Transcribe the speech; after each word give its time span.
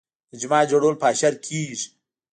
د 0.29 0.31
جومات 0.41 0.65
جوړول 0.71 0.95
په 0.99 1.05
اشر 1.11 1.33
کیږي. 1.45 1.77